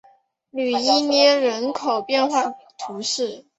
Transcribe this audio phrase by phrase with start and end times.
[0.49, 3.45] 吕伊涅人口变化图示